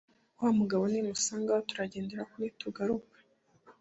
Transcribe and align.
wa 0.41 0.51
mugabo 0.59 0.83
nimusangayo 0.91 1.61
turagenderako 1.69 2.33
ntitugaruka. 2.37 3.17